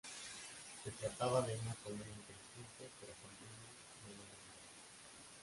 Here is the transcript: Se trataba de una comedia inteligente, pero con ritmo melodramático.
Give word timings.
Se 0.83 0.89
trataba 0.89 1.43
de 1.43 1.53
una 1.57 1.75
comedia 1.75 2.11
inteligente, 2.11 2.89
pero 2.99 3.13
con 3.21 3.29
ritmo 3.37 3.61
melodramático. 4.01 5.29